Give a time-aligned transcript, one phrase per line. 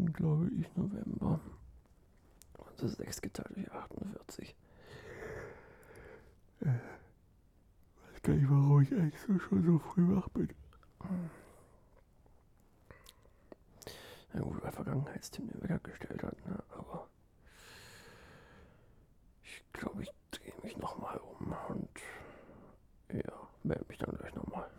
[0.00, 0.14] 20.
[0.14, 1.40] glaube ich November.
[2.58, 4.56] Und das ist 6 geteilt durch 48.
[6.60, 10.48] Äh, weiß gar nicht, warum ich eigentlich so schon so früh wach bin.
[14.34, 16.62] Ja gut, weil Vergangenheitsteam den Wecker gestellt hat, ne?
[16.76, 17.08] aber
[19.42, 21.88] ich glaube, ich drehe mich nochmal um und
[23.12, 23.32] ja,
[23.64, 24.70] melde mich dann gleich nochmal.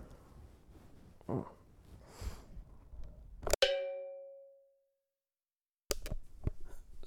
[1.27, 1.45] Hm.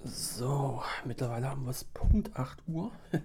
[0.03, 0.83] So,
[1.15, 2.91] mittlerweile haben wir es Punkt 8 Uhr.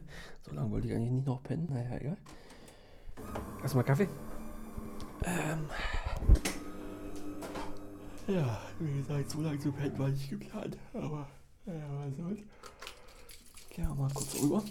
[0.46, 1.66] so lange wollte ich eigentlich nicht noch pennen.
[1.68, 2.16] Naja, egal.
[3.62, 4.08] Erstmal Kaffee.
[5.24, 5.68] Ähm.
[8.28, 10.78] Ja, wie gesagt, so lange zu pennen war nicht geplant.
[10.94, 11.26] Aber,
[11.66, 12.40] ja, was soll's.
[13.70, 14.62] Gehen wir mal kurz rüber.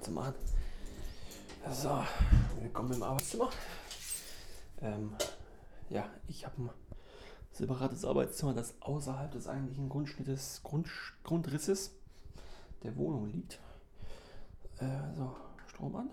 [0.00, 0.34] Aufzumachen.
[1.70, 2.02] So,
[2.58, 3.50] willkommen im Arbeitszimmer.
[4.80, 5.14] Ähm,
[5.90, 6.70] ja, ich habe ein
[7.52, 10.88] separates Arbeitszimmer, das außerhalb des eigentlichen Grundschnittes, Grund,
[11.22, 11.90] Grundrisses
[12.82, 13.58] der Wohnung liegt.
[14.78, 16.10] Äh, so, Strom an.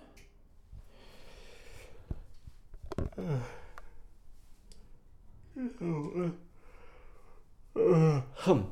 [8.44, 8.66] Hm.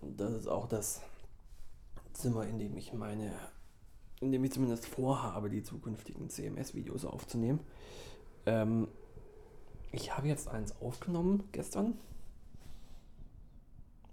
[0.00, 1.00] Das ist auch das
[2.12, 3.32] Zimmer, in dem ich meine,
[4.22, 7.60] in dem ich zumindest vorhabe, die zukünftigen CMS-Videos aufzunehmen.
[8.46, 8.88] Ähm,
[9.90, 11.98] ich habe jetzt eins aufgenommen gestern.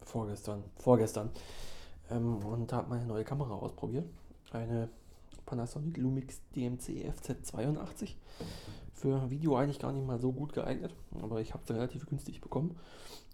[0.04, 0.64] Vorgestern.
[0.78, 1.30] Vorgestern.
[2.10, 4.10] Ähm, und habe meine neue Kamera ausprobiert.
[4.52, 4.90] Eine
[5.46, 8.16] Panasonic Lumix DMC FZ82.
[8.94, 12.42] Für Video eigentlich gar nicht mal so gut geeignet, aber ich habe sie relativ günstig
[12.42, 12.76] bekommen.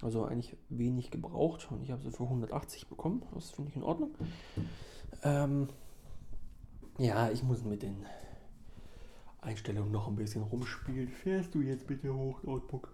[0.02, 3.24] Also eigentlich wenig gebraucht und ich habe sie für 180 bekommen.
[3.34, 4.12] Das finde ich in Ordnung.
[5.24, 5.70] Ähm,
[6.98, 8.06] ja, ich muss mit den
[9.42, 11.10] Einstellungen noch ein bisschen rumspielen.
[11.10, 12.90] Fährst du jetzt bitte hoch, Notebook?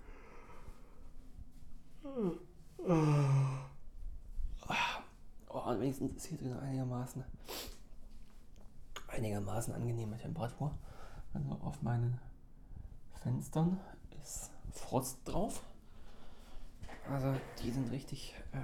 [5.49, 7.23] Oh, wenigstens ist hier drin einigermaßen,
[9.07, 10.77] einigermaßen angenehme Temperatur.
[11.33, 12.19] Also auf meinen
[13.21, 13.79] Fenstern
[14.21, 15.63] ist Frost drauf.
[17.09, 18.35] Also die sind richtig.
[18.51, 18.57] Äh,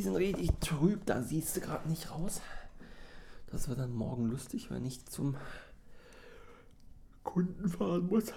[0.00, 2.40] die sind richtig trüb, da siehst du gerade nicht raus.
[3.48, 5.36] Das wird dann morgen lustig, wenn ich zum
[7.22, 8.32] Kunden fahren muss.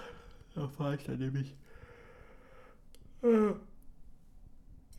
[0.56, 1.56] Da fahre ich dann nämlich.
[3.22, 3.54] Äh,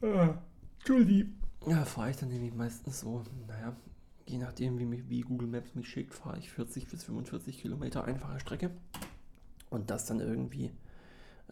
[0.07, 0.35] äh,
[0.79, 1.35] Entschuldigung.
[1.67, 3.77] Ja, fahre ich dann nämlich meistens so, naja,
[4.25, 8.05] je nachdem, wie, mich, wie Google Maps mich schickt, fahre ich 40 bis 45 Kilometer
[8.05, 8.71] einfache Strecke.
[9.69, 10.71] Und das dann irgendwie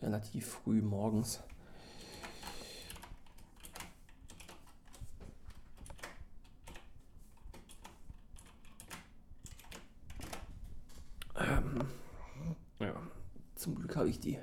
[0.00, 1.42] relativ früh morgens.
[11.42, 11.80] Ähm,
[12.78, 12.94] ja,
[13.62, 14.38] zum Glück habe ich die.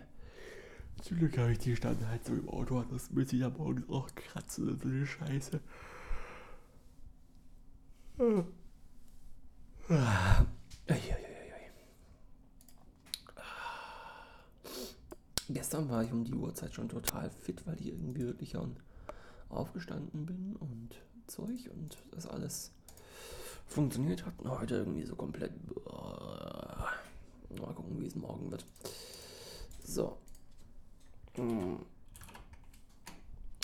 [1.01, 4.69] Zum Glück habe ich die Standheizung im Auto, das müsste ich ja morgens auch kratzen
[4.69, 5.59] und so eine Scheiße.
[9.89, 10.45] Ah.
[15.49, 18.75] Gestern war ich um die Uhrzeit schon total fit, weil ich irgendwie wirklich schon
[19.49, 20.89] aufgestanden bin und
[21.27, 22.71] Zeug und das alles
[23.65, 24.39] funktioniert hat.
[24.39, 25.51] Und heute irgendwie so komplett.
[27.57, 28.65] Mal gucken, wie es morgen wird.
[29.83, 30.17] So.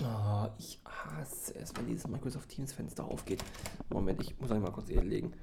[0.04, 3.44] Oh, ich hasse es, wenn dieses Microsoft Teams Fenster aufgeht.
[3.90, 5.34] Moment, ich muss euch mal kurz legen.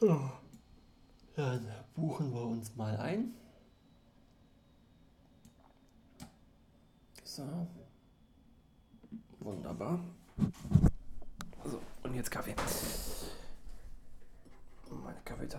[0.00, 0.30] So.
[1.36, 3.34] Dann buchen wir uns mal ein.
[7.22, 7.68] So.
[9.38, 10.00] Wunderbar.
[11.64, 12.54] So, und jetzt Kaffee.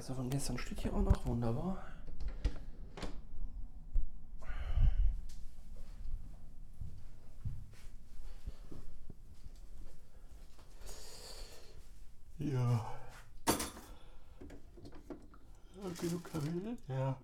[0.10, 1.26] Kaffeetasse von gestern steht hier auch noch.
[1.26, 1.78] Wunderbar.
[12.40, 12.86] Ja.
[16.00, 16.78] genug Kaffee?
[16.88, 17.18] Ja.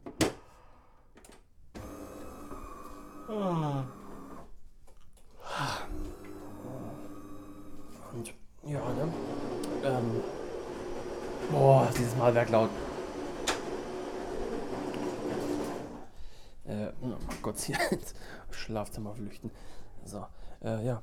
[3.27, 3.85] Ah.
[8.13, 8.33] Und
[8.63, 9.13] ja, ne?
[9.83, 10.21] Ähm.
[12.35, 12.69] Malwerk laut.
[16.67, 18.13] Äh, mal kurz hier ins
[18.51, 19.51] Schlafzimmer flüchten.
[20.03, 20.25] So,
[20.61, 21.01] äh, ja.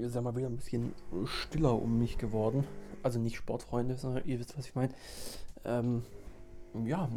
[0.00, 0.94] ist ja mal wieder ein bisschen
[1.26, 2.66] stiller um mich geworden.
[3.04, 4.92] Also nicht Sportfreunde, sondern ihr wisst, was ich meine.
[5.64, 6.02] Ähm,
[6.86, 7.08] ja,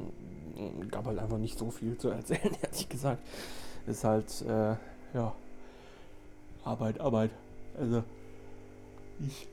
[0.92, 3.25] gab halt einfach nicht so viel zu erzählen, ehrlich gesagt.
[3.88, 4.75] Ist halt, äh,
[5.16, 5.33] ja,
[6.63, 7.31] Arbeit, Arbeit.
[7.75, 8.04] Also,
[9.19, 9.48] ich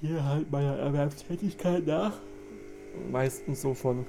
[0.00, 2.14] gehe halt meiner Erwerbstätigkeit nach.
[3.10, 4.06] Meistens so von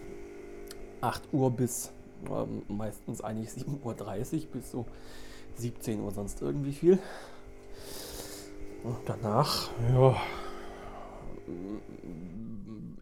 [1.01, 1.91] 8 Uhr bis
[2.29, 4.85] ähm, meistens eigentlich 7.30 Uhr bis so
[5.55, 6.99] 17 Uhr sonst irgendwie viel.
[8.83, 10.15] Und danach, ja,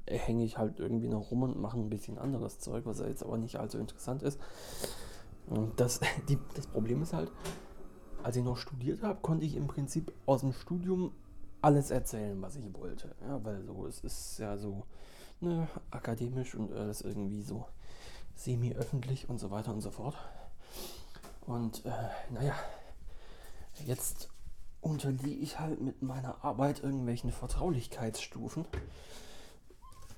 [0.08, 3.38] hänge ich halt irgendwie noch rum und mache ein bisschen anderes Zeug, was jetzt aber
[3.38, 4.40] nicht allzu interessant ist.
[5.48, 7.32] Und das, die, das Problem ist halt,
[8.22, 11.12] als ich noch studiert habe, konnte ich im Prinzip aus dem Studium
[11.62, 13.16] alles erzählen, was ich wollte.
[13.28, 14.84] Ja, weil so, es ist ja so
[15.44, 17.66] ne, akademisch und alles irgendwie so
[18.36, 20.16] semi-öffentlich und so weiter und so fort.
[21.46, 21.92] Und äh,
[22.32, 22.56] naja,
[23.86, 24.30] jetzt
[24.82, 28.66] unterliege ich halt mit meiner Arbeit irgendwelchen Vertraulichkeitsstufen.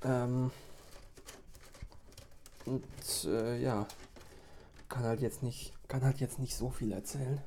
[0.03, 0.51] Ähm,
[2.65, 2.83] und
[3.25, 3.87] äh, ja,
[4.89, 7.41] kann halt jetzt nicht, kann halt jetzt nicht so viel erzählen.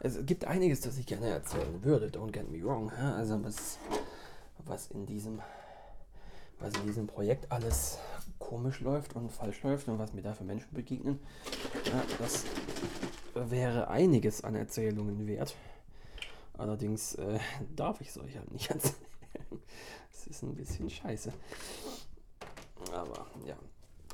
[0.00, 2.90] Es gibt einiges, das ich gerne erzählen würde, don't get me wrong.
[2.90, 3.78] Also was,
[4.64, 5.40] was in diesem,
[6.58, 7.98] was in diesem Projekt alles
[8.38, 11.18] komisch läuft und falsch läuft und was mir da für Menschen begegnen,
[11.86, 12.44] ja, das
[13.34, 15.56] wäre einiges an Erzählungen wert.
[16.56, 17.38] Allerdings äh,
[17.74, 18.96] darf ich es euch halt nicht erzählen.
[20.12, 21.32] Das ist ein bisschen scheiße.
[22.92, 23.56] Aber ja.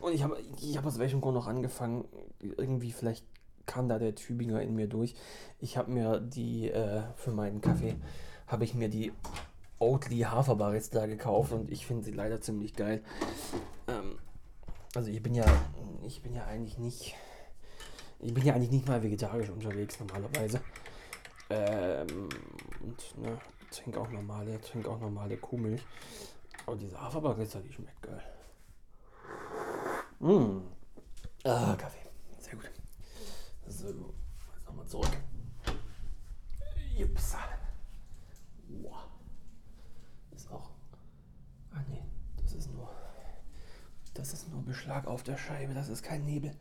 [0.01, 2.07] Und ich habe ich hab aus welchem Grund noch angefangen,
[2.41, 3.27] irgendwie vielleicht
[3.67, 5.15] kam da der Tübinger in mir durch.
[5.59, 7.97] Ich habe mir die, äh, für meinen Kaffee,
[8.47, 9.13] habe ich mir die
[9.81, 13.03] Oatly Haferbarista gekauft und ich finde sie leider ziemlich geil.
[13.89, 14.19] Ähm,
[14.95, 15.47] also ich bin ja,
[16.07, 17.15] ich bin ja eigentlich nicht,
[18.21, 20.61] ich bin ja eigentlich nicht mal vegetarisch unterwegs normalerweise.
[21.49, 22.29] Ähm,
[22.83, 23.39] und ne,
[23.71, 25.83] trinke auch normale, trinke auch normale Kuhmilch.
[26.67, 28.23] Aber diese Haferbarista, die schmeckt geil.
[30.21, 30.63] Mmh.
[31.45, 32.07] Ah, Kaffee.
[32.39, 32.71] Sehr gut.
[33.67, 35.17] So, jetzt nochmal zurück.
[36.97, 37.35] Jups.
[38.69, 39.05] Wow.
[40.35, 40.71] Ist auch.
[41.73, 42.03] Ah nee,
[42.37, 42.89] das ist nur.
[44.15, 46.53] Das ist nur Beschlag auf der Scheibe, das ist kein Nebel.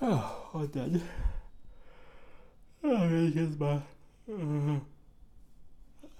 [0.00, 1.00] Ja, und dann
[2.82, 3.82] ja, werde ich jetzt mal
[4.26, 4.80] äh,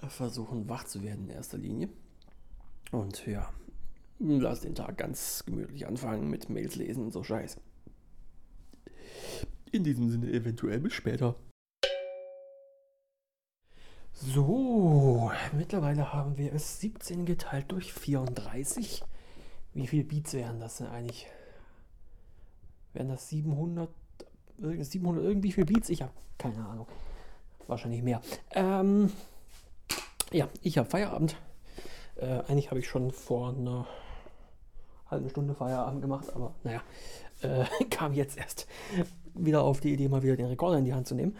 [0.08, 1.88] versuchen, wach zu werden in erster Linie.
[2.90, 3.50] Und ja,
[4.18, 7.56] lass den Tag ganz gemütlich anfangen mit Mails lesen und so Scheiß.
[9.72, 11.34] In diesem Sinne eventuell bis später.
[14.14, 19.02] So, mittlerweile haben wir es 17 geteilt durch 34.
[19.74, 21.26] Wie viele Beats wären das denn eigentlich?
[22.92, 23.88] Wären das 700
[24.58, 25.88] 700 irgendwie viel Beats.
[25.88, 26.86] Ich habe keine Ahnung.
[27.66, 28.20] Wahrscheinlich mehr.
[28.52, 29.12] Ähm,
[30.32, 31.36] ja, ich habe Feierabend.
[32.16, 33.86] Äh, eigentlich habe ich schon vor einer
[35.10, 36.82] halben Stunde Feierabend gemacht, aber naja,
[37.42, 38.66] äh, kam jetzt erst
[39.34, 41.36] wieder auf die Idee, mal wieder den Rekorder in die Hand zu nehmen.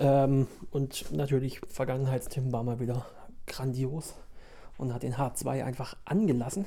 [0.00, 3.06] Ähm, und natürlich, Vergangenheitstim war mal wieder
[3.46, 4.14] grandios
[4.78, 6.66] und hat den H2 einfach angelassen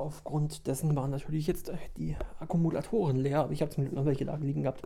[0.00, 4.06] aufgrund dessen waren natürlich jetzt äh, die Akkumulatoren leer, aber ich habe zum Glück noch
[4.06, 4.82] welche da liegen gehabt.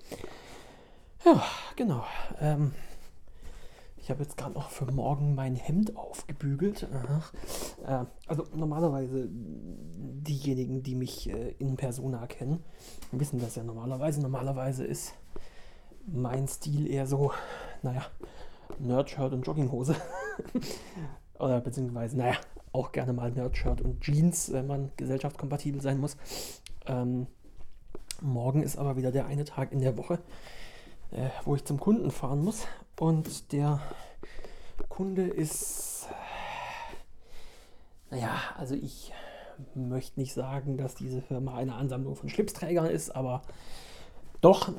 [1.24, 1.42] Ja,
[1.76, 2.04] genau.
[2.40, 2.72] Ähm,
[3.96, 6.86] ich habe jetzt gerade noch für morgen mein Hemd aufgebügelt.
[7.86, 12.62] Äh, also normalerweise diejenigen, die mich äh, in Persona kennen,
[13.12, 14.20] wissen das ja normalerweise.
[14.20, 15.14] Normalerweise ist
[16.06, 17.32] mein Stil eher so,
[17.82, 18.04] naja,
[18.78, 19.96] Nerdshirt und Jogginghose.
[21.38, 22.36] Oder beziehungsweise, naja,
[22.72, 26.16] auch gerne mal Nerdshirt und Jeans, wenn man gesellschaftskompatibel sein muss.
[26.86, 27.26] Ähm,
[28.20, 30.18] morgen ist aber wieder der eine Tag in der Woche,
[31.10, 32.66] äh, wo ich zum Kunden fahren muss.
[32.98, 33.80] Und der
[34.88, 36.08] Kunde ist,
[38.10, 39.12] naja, also ich
[39.74, 43.42] möchte nicht sagen, dass diese Firma eine Ansammlung von Schlipsträgern ist, aber
[44.44, 44.72] doch.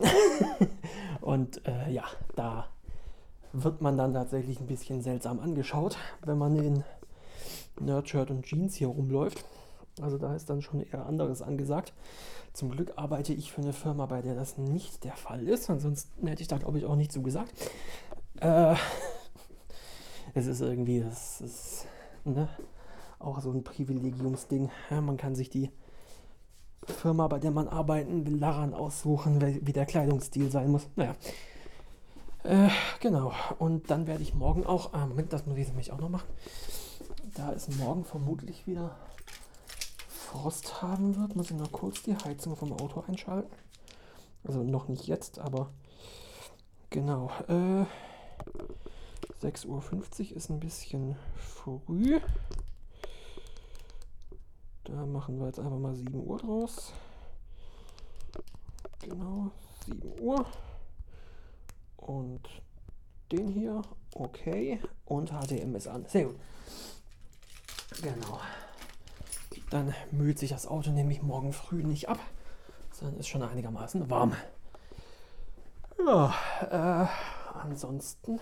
[1.21, 2.03] und äh, ja,
[2.35, 2.67] da
[3.53, 6.83] wird man dann tatsächlich ein bisschen seltsam angeschaut, wenn man in
[7.79, 9.43] Nerdshirt und Jeans hier rumläuft.
[10.01, 11.93] Also da ist dann schon eher anderes angesagt.
[12.53, 15.69] Zum Glück arbeite ich für eine Firma, bei der das nicht der Fall ist.
[15.69, 17.53] Ansonsten hätte ich da, glaube ich, auch nicht so gesagt.
[18.41, 18.75] Äh,
[20.33, 21.87] es ist irgendwie, das ist
[22.23, 22.49] ne,
[23.19, 24.69] auch so ein Privilegiumsding.
[24.89, 25.71] Ja, man kann sich die
[26.87, 30.87] Firma, bei der man arbeiten will, daran aussuchen, wie der Kleidungsstil sein muss.
[30.95, 31.15] Naja.
[32.43, 33.33] Äh, genau.
[33.59, 34.93] Und dann werde ich morgen auch.
[34.93, 36.27] Ah, Moment, das muss ich nämlich auch noch machen
[37.35, 38.95] da es morgen vermutlich wieder
[40.07, 43.53] Frost haben wird, muss ich noch kurz die Heizung vom Auto einschalten.
[44.43, 45.69] Also noch nicht jetzt, aber
[46.89, 47.29] Genau.
[47.49, 47.85] Äh,
[49.43, 52.21] 6.50 Uhr ist ein bisschen früh.
[54.85, 56.93] Da machen wir jetzt einfach mal 7 Uhr draus.
[58.99, 59.51] Genau,
[59.85, 60.45] 7 Uhr.
[61.97, 62.47] Und
[63.31, 63.81] den hier,
[64.13, 64.79] okay.
[65.05, 66.05] Und HDMS an.
[66.07, 66.35] Sehr gut.
[68.01, 68.39] Genau.
[69.71, 72.19] Dann mühlt sich das Auto nämlich morgen früh nicht ab,
[72.91, 74.35] sondern ist schon einigermaßen warm.
[75.97, 78.39] Ja, äh, ansonsten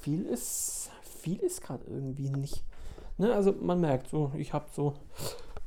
[0.00, 0.90] viel ist
[1.26, 2.64] viel ist gerade irgendwie nicht.
[3.18, 4.94] Ne, also man merkt so, ich habe so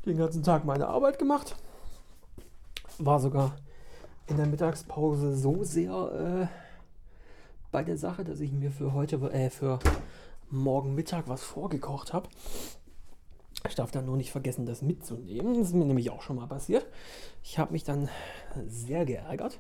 [0.06, 1.56] den ganzen Tag meine Arbeit gemacht,
[3.00, 3.56] war sogar
[4.28, 6.70] in der Mittagspause so sehr äh,
[7.72, 9.80] bei der Sache, dass ich mir für heute, äh, für
[10.52, 12.30] morgen Mittag was vorgekocht habe.
[13.68, 15.56] Ich darf dann nur nicht vergessen, das mitzunehmen.
[15.56, 16.86] Das ist mir nämlich auch schon mal passiert.
[17.44, 18.10] Ich habe mich dann
[18.68, 19.60] sehr geärgert.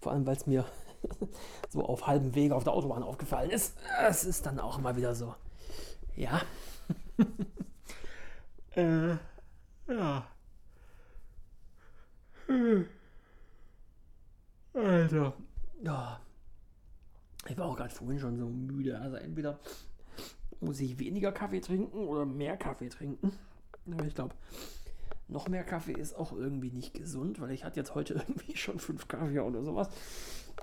[0.00, 0.64] Vor allem, weil es mir
[1.70, 3.74] so auf halbem Weg auf der Autobahn aufgefallen ist.
[4.06, 5.34] Es ist dann auch immer wieder so.
[6.16, 6.42] Ja.
[8.76, 9.16] äh,
[9.88, 10.26] ja.
[14.74, 15.34] Alter.
[15.82, 16.20] Ja.
[17.48, 18.98] Ich war auch gerade vorhin schon so müde.
[19.00, 19.58] Also entweder
[20.60, 23.32] muss ich weniger Kaffee trinken oder mehr Kaffee trinken.
[23.90, 24.34] Aber ich glaube,
[25.28, 28.78] noch mehr Kaffee ist auch irgendwie nicht gesund, weil ich hatte jetzt heute irgendwie schon
[28.78, 29.88] fünf Kaffee oder sowas.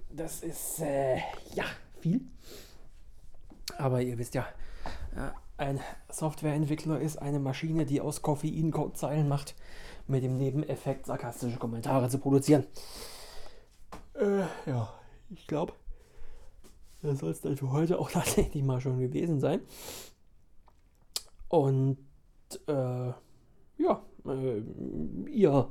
[0.09, 1.17] Das ist, äh,
[1.53, 1.65] ja,
[1.99, 2.21] viel.
[3.77, 4.47] Aber ihr wisst ja,
[5.57, 9.55] ein Softwareentwickler ist eine Maschine, die aus Koffein Codezeilen macht,
[10.07, 12.65] mit dem Nebeneffekt sarkastische Kommentare zu produzieren.
[14.13, 14.93] Äh, ja,
[15.29, 15.73] ich glaube,
[17.01, 19.61] das soll es dann für heute auch tatsächlich mal schon gewesen sein.
[21.47, 21.97] Und
[22.67, 23.13] äh,
[23.77, 24.61] ja, äh,
[25.29, 25.69] ihr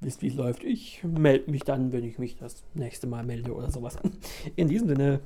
[0.00, 0.64] wisst, wie es läuft.
[0.64, 3.96] Ich melde mich dann, wenn ich mich das nächste Mal melde oder sowas.
[4.56, 5.20] In diesem Sinne.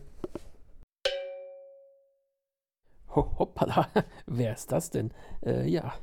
[3.14, 3.88] Hoppala,
[4.26, 5.12] wer ist das denn?
[5.44, 5.94] Äh, ja,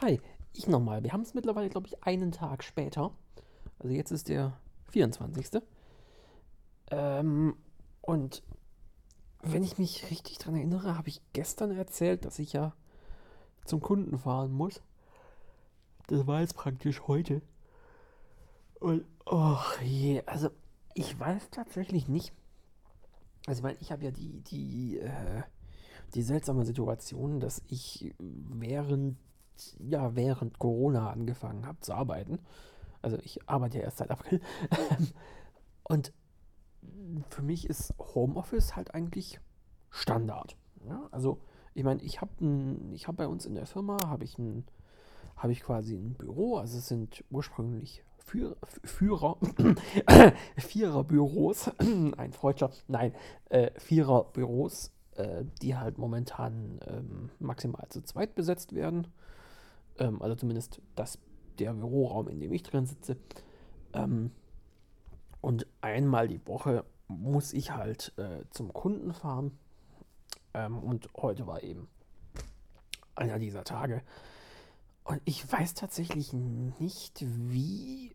[0.00, 0.20] hi,
[0.52, 1.02] ich nochmal.
[1.02, 3.12] Wir haben es mittlerweile, glaube ich, einen Tag später.
[3.78, 4.58] Also jetzt ist der
[4.90, 5.62] 24.
[6.90, 7.56] Ähm,
[8.00, 8.42] und
[9.42, 12.74] wenn ich mich richtig daran erinnere, habe ich gestern erzählt, dass ich ja
[13.64, 14.82] zum Kunden fahren muss.
[16.06, 17.42] Das war jetzt praktisch heute.
[18.80, 20.50] Und, oh je, also
[20.94, 22.32] ich weiß tatsächlich nicht.
[23.46, 25.42] Also ich ich habe ja die, die, äh,
[26.14, 29.16] die seltsame Situation, dass ich während,
[29.78, 32.38] ja, während Corona angefangen habe zu arbeiten.
[33.00, 34.40] Also ich arbeite ja erst seit April.
[35.84, 36.12] Und
[37.28, 39.40] für mich ist Homeoffice halt eigentlich
[39.90, 40.56] Standard.
[40.86, 41.08] Ja?
[41.10, 41.40] Also
[41.74, 42.32] ich meine, ich habe
[42.92, 44.64] ich habe bei uns in der Firma habe ich ein
[45.36, 46.56] habe ich quasi ein Büro.
[46.58, 49.36] Also es sind ursprünglich Führer, Führer
[50.56, 51.70] Vierer-Büros,
[52.16, 53.12] ein Freudscher, nein,
[53.48, 59.08] äh, Vierer-Büros, äh, die halt momentan ähm, maximal zu zweit besetzt werden.
[59.98, 61.18] Ähm, also zumindest das,
[61.58, 63.16] der Büroraum, in dem ich drin sitze.
[63.92, 64.30] Ähm,
[65.40, 69.58] und einmal die Woche muss ich halt äh, zum Kunden fahren.
[70.54, 71.88] Ähm, und heute war eben
[73.14, 74.02] einer dieser Tage.
[75.04, 78.14] Und ich weiß tatsächlich nicht, wie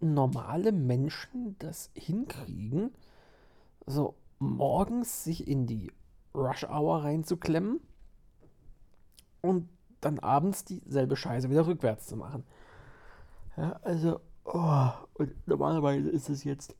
[0.00, 2.92] normale Menschen das hinkriegen,
[3.86, 5.90] so morgens sich in die
[6.34, 7.80] Rush Hour reinzuklemmen
[9.40, 9.68] und
[10.00, 12.44] dann abends dieselbe Scheiße wieder rückwärts zu machen.
[13.56, 16.74] Ja, also, oh, und normalerweise ist es jetzt.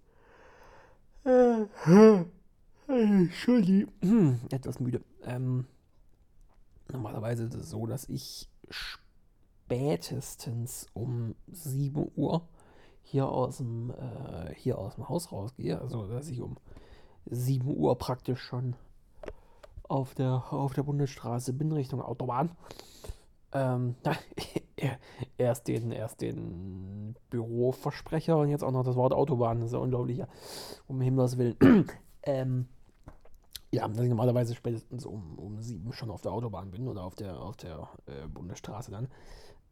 [1.24, 1.66] Äh,
[2.86, 5.02] Entschuldigung, hm, etwas müde.
[5.22, 5.66] Ähm,
[6.90, 12.46] normalerweise ist es so, dass ich spätestens um 7 Uhr
[13.02, 15.80] hier aus dem, äh, hier aus dem Haus rausgehe.
[15.80, 16.56] Also, dass ich um
[17.26, 18.76] 7 Uhr praktisch schon
[19.88, 22.50] auf der, auf der Bundesstraße bin Richtung Autobahn.
[23.52, 23.94] Ähm,
[25.38, 29.58] erst den, erst den Büroversprecher und jetzt auch noch das Wort Autobahn.
[29.60, 30.22] Das ist ja unglaublich.
[30.86, 31.56] Um Himmels Willen.
[32.22, 32.66] ähm,
[33.70, 37.14] ja, dass ich normalerweise spätestens um, um sieben schon auf der Autobahn bin oder auf
[37.14, 39.08] der, auf der äh, Bundesstraße dann.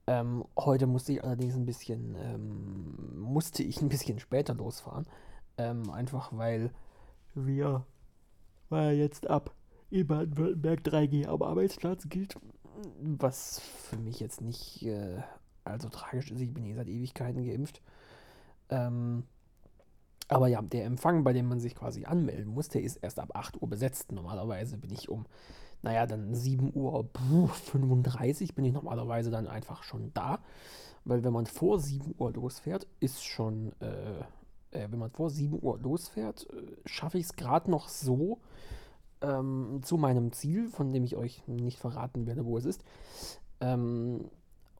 [0.08, 5.06] Ähm, heute musste ich allerdings ein bisschen, ähm, musste ich ein bisschen später losfahren.
[5.56, 6.72] Ähm, einfach weil
[7.34, 7.86] wir,
[8.68, 9.54] weil jetzt ab
[9.92, 12.36] in Baden-Württemberg 3G am Arbeitsplatz gilt.
[13.02, 15.20] Was für mich jetzt nicht äh,
[15.64, 16.40] allzu tragisch ist.
[16.40, 17.82] Ich bin eh seit Ewigkeiten geimpft.
[18.70, 19.24] Ähm,
[20.28, 23.32] aber ja, der Empfang, bei dem man sich quasi anmelden muss, der ist erst ab
[23.34, 24.12] 8 Uhr besetzt.
[24.12, 25.26] Normalerweise bin ich um,
[25.82, 30.38] naja, dann 7 Uhr 35 bin ich normalerweise dann einfach schon da.
[31.04, 34.20] Weil wenn man vor 7 Uhr losfährt, ist schon, äh,
[34.70, 38.40] äh, wenn man vor 7 Uhr losfährt, äh, schaffe ich es gerade noch so
[39.22, 42.84] ähm, zu meinem Ziel, von dem ich euch nicht verraten werde, wo es ist.
[43.60, 44.30] Ähm,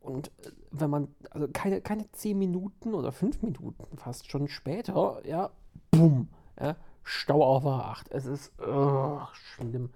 [0.00, 5.22] und äh, wenn man, also keine, keine 10 Minuten oder 5 Minuten fast schon später,
[5.24, 5.50] ja,
[5.90, 6.28] bumm,
[6.60, 8.06] ja, Stau auf A8.
[8.10, 9.90] Es ist oh, schlimm.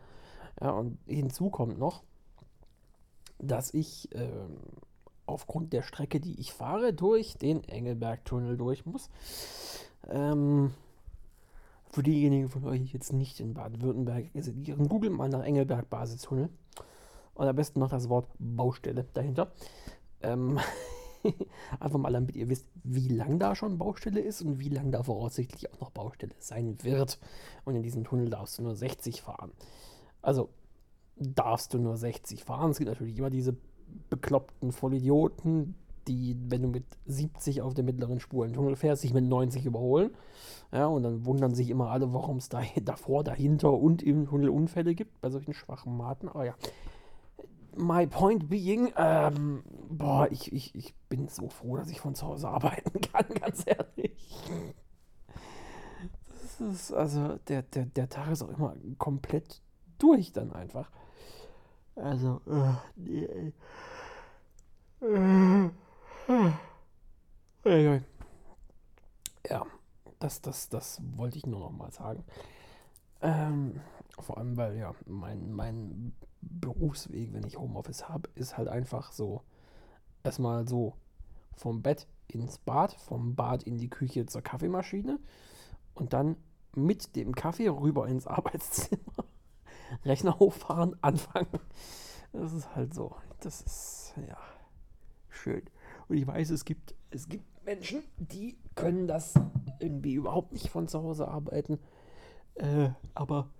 [0.61, 2.03] Ja, und hinzu kommt noch,
[3.39, 4.57] dass ich ähm,
[5.27, 9.11] aufgrund der Strecke, die ich fahre, durch den Engelberg-Tunnel durch muss.
[10.09, 10.73] Ähm,
[11.97, 16.51] für diejenigen von euch, die jetzt nicht in Baden-Württemberg residieren, googelt mal nach Engelberg-Basistunnel.
[17.33, 19.51] Und am besten noch das Wort Baustelle dahinter.
[20.21, 20.61] Ähm,
[21.81, 25.05] einfach mal, damit ihr wisst, wie lang da schon Baustelle ist und wie lang da
[25.05, 27.19] voraussichtlich auch noch Baustelle sein wird.
[27.65, 29.53] Und in diesem Tunnel darfst du nur 60 fahren.
[30.21, 30.51] Also
[31.17, 32.73] darfst du nur 60 fahren.
[32.73, 33.57] Es gibt natürlich immer diese
[34.11, 35.77] bekloppten Vollidioten,
[36.09, 39.25] die, wenn du mit 70 auf der mittleren Spur in den Tunnel fährst, sich mit
[39.25, 40.11] 90 überholen.
[40.73, 44.49] Ja, und dann wundern sich immer alle, warum es da, davor, dahinter und im Tunnel
[44.49, 46.29] Unfälle gibt bei solchen schwachen Maten.
[46.29, 46.55] Aber ja,
[47.77, 52.27] my point being, ähm, boah, ich, ich, ich bin so froh, dass ich von zu
[52.27, 54.17] Hause arbeiten kann, ganz ehrlich.
[56.29, 59.61] Das ist, also, der, der, der Tag ist auch immer komplett
[59.99, 60.91] durch dann einfach.
[61.95, 63.53] Also, äh, nee, äh,
[65.01, 65.71] äh,
[69.49, 69.67] ja,
[70.19, 72.25] das, das, das wollte ich nur noch mal sagen.
[73.21, 73.81] Ähm,
[74.19, 79.43] vor allem, weil ja, mein, mein Berufsweg, wenn ich Homeoffice habe, ist halt einfach so.
[80.23, 80.95] Erstmal so
[81.55, 85.21] vom Bett ins Bad, vom Bad in die Küche zur Kaffeemaschine
[85.95, 86.37] und dann
[86.75, 89.25] mit dem Kaffee rüber ins Arbeitszimmer.
[90.05, 91.61] Rechner hochfahren, anfangen.
[92.33, 93.15] Das ist halt so.
[93.41, 94.37] Das ist, ja,
[95.29, 95.63] schön.
[96.09, 99.35] Und ich weiß, es gibt, es gibt Menschen, die können das
[99.81, 101.79] irgendwie überhaupt nicht von zu Hause arbeiten.
[102.55, 103.51] Äh, aber,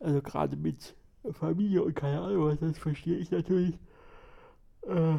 [0.00, 0.96] also gerade mit
[1.32, 3.78] Familie und keine Ahnung was, das verstehe ich natürlich.
[4.82, 5.16] Äh,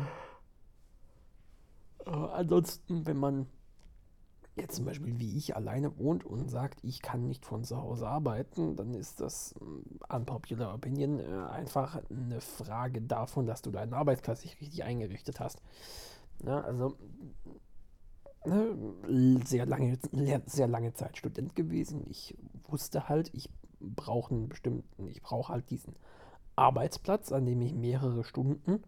[2.06, 3.48] ansonsten, wenn man
[4.56, 8.08] jetzt zum Beispiel wie ich alleine wohnt und sagt, ich kann nicht von zu Hause
[8.08, 13.94] arbeiten, dann ist das äh, unpopular opinion äh, einfach eine Frage davon, dass du deinen
[13.94, 15.62] Arbeitsplatz nicht richtig eingerichtet hast.
[16.46, 16.98] Ja, also
[18.46, 18.76] ne,
[19.46, 19.98] sehr lange,
[20.46, 22.06] sehr lange Zeit Student gewesen.
[22.10, 22.38] Ich
[22.68, 25.96] wusste halt, ich brauche einen bestimmten, ich brauche halt diesen
[26.56, 28.84] Arbeitsplatz, an dem ich mehrere Stunden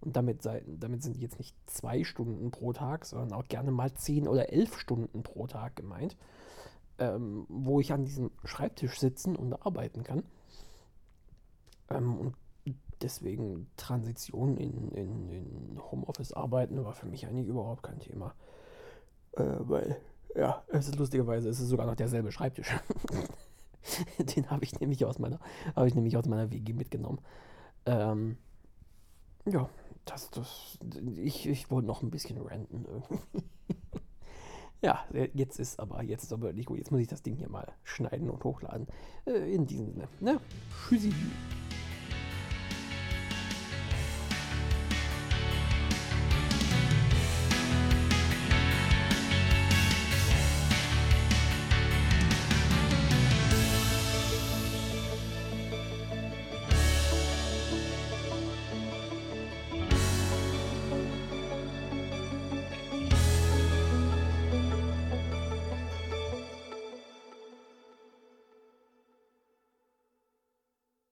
[0.00, 4.28] und damit, damit sind jetzt nicht zwei Stunden pro Tag, sondern auch gerne mal zehn
[4.28, 6.16] oder elf Stunden pro Tag gemeint,
[6.98, 10.22] ähm, wo ich an diesem Schreibtisch sitzen und arbeiten kann.
[11.90, 12.34] Ähm, und
[13.02, 18.34] deswegen Transition in, in, in Homeoffice arbeiten war für mich eigentlich überhaupt kein Thema.
[19.32, 19.96] Äh, weil,
[20.34, 22.70] ja, es ist lustigerweise, es ist sogar noch derselbe Schreibtisch.
[24.36, 25.40] Den habe ich nämlich aus meiner,
[25.74, 27.20] habe ich nämlich aus meiner WG mitgenommen.
[27.86, 28.36] Ähm,
[29.46, 29.68] ja,
[30.10, 30.78] das, das,
[31.16, 33.42] ich, ich wollte noch ein bisschen ranten irgendwie.
[34.82, 36.78] ja, jetzt ist aber, jetzt ist aber nicht gut.
[36.78, 38.86] Jetzt muss ich das Ding hier mal schneiden und hochladen.
[39.26, 40.40] Äh, in diesem Sinne, ne?
[40.88, 41.12] Tschüssi.